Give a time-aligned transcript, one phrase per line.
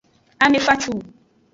[0.43, 0.93] Ame facu.